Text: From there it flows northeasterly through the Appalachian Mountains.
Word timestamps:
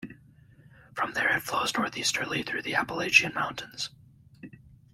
From 0.95 1.13
there 1.13 1.29
it 1.37 1.43
flows 1.43 1.75
northeasterly 1.75 2.41
through 2.41 2.63
the 2.63 2.73
Appalachian 2.73 3.35
Mountains. 3.35 3.91